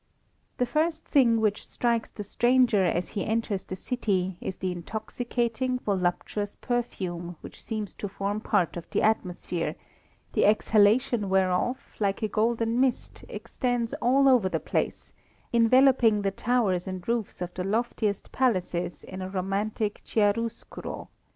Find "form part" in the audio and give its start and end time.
8.09-8.75